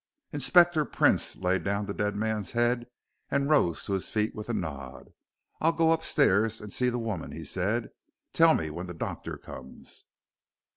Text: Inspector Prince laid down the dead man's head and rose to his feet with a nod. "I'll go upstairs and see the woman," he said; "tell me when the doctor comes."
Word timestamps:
Inspector 0.33 0.83
Prince 0.85 1.35
laid 1.35 1.63
down 1.63 1.85
the 1.85 1.93
dead 1.93 2.15
man's 2.15 2.53
head 2.53 2.87
and 3.29 3.47
rose 3.51 3.85
to 3.85 3.93
his 3.93 4.09
feet 4.09 4.33
with 4.33 4.49
a 4.49 4.53
nod. 4.55 5.13
"I'll 5.59 5.73
go 5.73 5.91
upstairs 5.91 6.59
and 6.59 6.73
see 6.73 6.89
the 6.89 6.97
woman," 6.97 7.31
he 7.33 7.45
said; 7.45 7.91
"tell 8.33 8.55
me 8.55 8.71
when 8.71 8.87
the 8.87 8.95
doctor 8.95 9.37
comes." 9.37 10.05